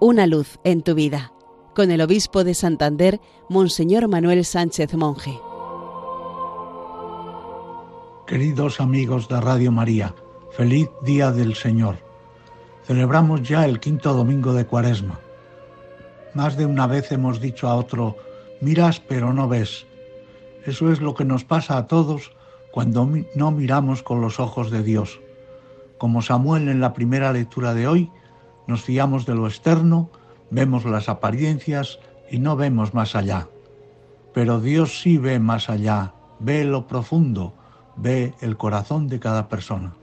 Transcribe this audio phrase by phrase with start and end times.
[0.00, 1.32] Una luz en tu vida,
[1.74, 5.40] con el obispo de Santander, Monseñor Manuel Sánchez Monje.
[8.24, 10.14] Queridos amigos de Radio María,
[10.52, 11.98] feliz Día del Señor.
[12.84, 15.18] Celebramos ya el quinto domingo de Cuaresma.
[16.32, 18.14] Más de una vez hemos dicho a otro,
[18.60, 19.84] miras pero no ves.
[20.64, 22.30] Eso es lo que nos pasa a todos
[22.70, 25.18] cuando no miramos con los ojos de Dios.
[25.98, 28.12] Como Samuel en la primera lectura de hoy,
[28.68, 30.10] nos fiamos de lo externo,
[30.50, 31.98] vemos las apariencias
[32.30, 33.48] y no vemos más allá.
[34.34, 37.54] Pero Dios sí ve más allá, ve lo profundo,
[37.96, 39.94] ve el corazón de cada persona.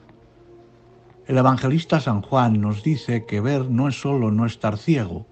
[1.28, 5.28] El evangelista San Juan nos dice que ver no es solo no estar ciego.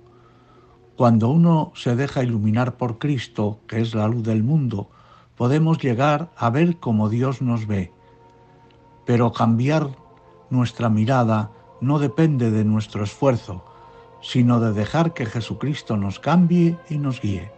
[0.96, 4.90] Cuando uno se deja iluminar por Cristo, que es la luz del mundo,
[5.36, 7.91] podemos llegar a ver como Dios nos ve.
[9.08, 9.90] Pero cambiar
[10.52, 11.50] nuestra mirada
[11.84, 13.64] no depende de nuestro esfuerzo,
[14.22, 17.52] sino de dejar que Jesucristo nos cambie y nos guíe.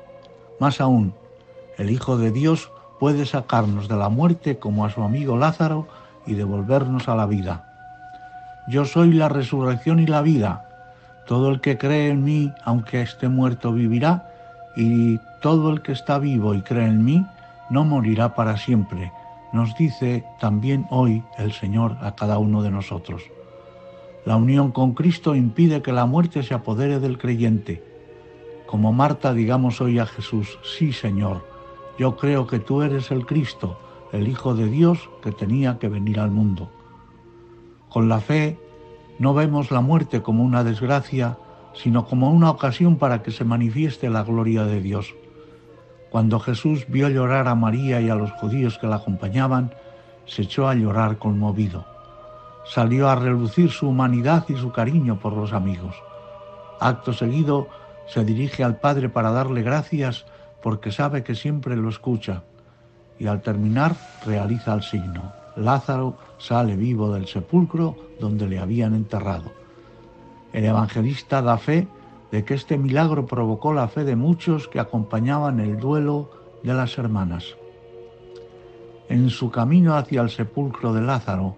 [0.59, 1.13] Más aún,
[1.77, 5.87] el Hijo de Dios puede sacarnos de la muerte como a su amigo Lázaro
[6.25, 7.71] y devolvernos a la vida.
[8.67, 10.67] Yo soy la resurrección y la vida.
[11.27, 14.31] Todo el que cree en mí, aunque esté muerto, vivirá,
[14.75, 17.25] y todo el que está vivo y cree en mí,
[17.69, 19.11] no morirá para siempre,
[19.53, 23.21] nos dice también hoy el Señor a cada uno de nosotros.
[24.25, 27.83] La unión con Cristo impide que la muerte se apodere del creyente.
[28.65, 31.45] Como Marta digamos hoy a Jesús, sí Señor,
[31.99, 33.79] yo creo que tú eres el Cristo,
[34.11, 36.71] el Hijo de Dios que tenía que venir al mundo.
[37.87, 38.57] Con la fe
[39.19, 41.37] no vemos la muerte como una desgracia,
[41.75, 45.13] sino como una ocasión para que se manifieste la gloria de Dios.
[46.09, 49.71] Cuando Jesús vio llorar a María y a los judíos que la acompañaban,
[50.25, 51.94] se echó a llorar conmovido.
[52.65, 55.95] Salió a relucir su humanidad y su cariño por los amigos.
[56.79, 57.67] Acto seguido
[58.07, 60.25] se dirige al Padre para darle gracias
[60.61, 62.43] porque sabe que siempre lo escucha
[63.19, 63.95] y al terminar
[64.25, 65.31] realiza el signo.
[65.55, 69.51] Lázaro sale vivo del sepulcro donde le habían enterrado.
[70.51, 71.87] El evangelista da fe
[72.31, 76.31] de que este milagro provocó la fe de muchos que acompañaban el duelo
[76.63, 77.55] de las hermanas.
[79.07, 81.57] En su camino hacia el sepulcro de Lázaro,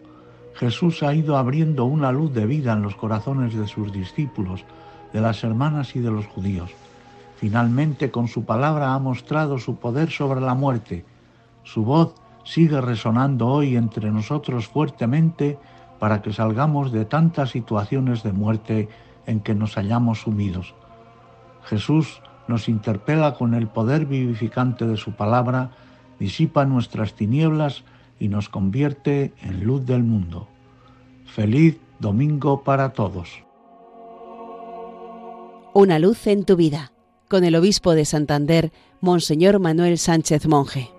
[0.57, 4.66] Jesús ha ido abriendo una luz de vida en los corazones de sus discípulos,
[5.13, 6.72] de las hermanas y de los judíos.
[7.35, 11.06] Finalmente, con su palabra ha mostrado su poder sobre la muerte.
[11.63, 15.59] Su voz sigue resonando hoy entre nosotros fuertemente
[16.00, 18.89] para que salgamos de tantas situaciones de muerte
[19.28, 20.74] en que nos hallamos sumidos.
[21.66, 25.69] Jesús nos interpela con el poder vivificante de su palabra,
[26.19, 27.84] disipa nuestras tinieblas
[28.19, 30.47] y nos convierte en luz del mundo.
[31.25, 33.29] Feliz domingo para todos.
[35.73, 36.91] Una luz en tu vida,
[37.27, 40.89] con el obispo de Santander, Monseñor Manuel Sánchez Monje.